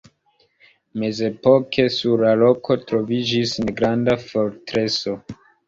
Mezepoke 1.01 1.85
sur 1.97 2.25
la 2.25 2.33
roko 2.43 2.79
troviĝis 2.87 3.55
negranda 3.67 4.19
fortreso. 4.27 5.19